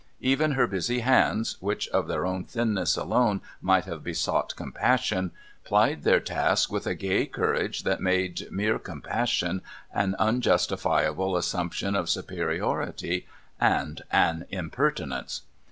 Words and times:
Even 0.21 0.53
her 0.53 0.65
busy 0.65 1.01
hands, 1.01 1.57
which 1.59 1.87
of 1.89 2.07
their 2.07 2.25
own 2.25 2.43
thinness 2.43 2.97
alone 2.97 3.39
might 3.61 3.85
have 3.85 4.03
besought 4.03 4.55
compassion, 4.55 5.29
plied 5.63 6.01
their 6.01 6.19
task 6.19 6.71
with 6.71 6.87
a 6.87 6.95
gay 6.95 7.27
courage 7.27 7.83
that 7.83 8.01
made 8.01 8.47
mere 8.49 8.79
compassion 8.79 9.61
an 9.93 10.15
unjustifiable 10.17 11.37
assumption 11.37 11.95
of 11.95 12.09
superiority, 12.09 13.27
and 13.59 14.01
an 14.09 14.47
impertinence. 14.49 15.43